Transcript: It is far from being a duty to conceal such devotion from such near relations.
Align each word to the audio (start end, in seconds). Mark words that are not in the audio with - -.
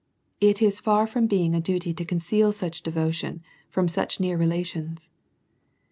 It 0.39 0.63
is 0.63 0.79
far 0.79 1.05
from 1.05 1.27
being 1.27 1.53
a 1.53 1.61
duty 1.61 1.93
to 1.93 2.03
conceal 2.03 2.51
such 2.51 2.81
devotion 2.81 3.43
from 3.69 3.87
such 3.87 4.19
near 4.19 4.35
relations. 4.35 5.11